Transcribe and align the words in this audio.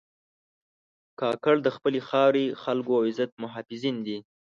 کاکړ 1.19 1.55
د 1.63 1.67
خپلې 1.75 1.99
خاورې، 2.09 2.45
خلکو 2.63 2.91
او 2.97 3.03
عزت 3.09 3.31
محافظین 3.43 3.95
دي. 4.05 4.17